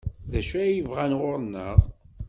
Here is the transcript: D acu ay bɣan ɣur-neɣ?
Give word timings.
D 0.31 0.33
acu 0.39 0.55
ay 0.63 0.77
bɣan 0.89 1.13
ɣur-neɣ? 1.21 1.77